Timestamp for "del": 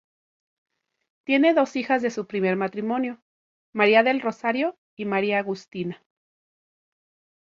4.01-4.19